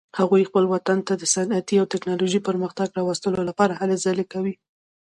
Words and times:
هغوی 0.19 0.47
خپل 0.49 0.63
وطن 0.73 0.99
ته 1.07 1.13
د 1.17 1.23
صنعتي 1.35 1.75
او 1.79 1.85
تکنالوژیکي 1.93 2.45
پرمختګ 2.47 2.87
راوستلو 2.97 3.47
لپاره 3.49 3.73
هلې 3.81 3.97
ځلې 4.05 4.25
کوي 4.33 4.53